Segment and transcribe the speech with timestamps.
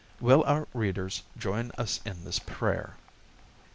[0.19, 2.95] Will our readers join us in this prayer?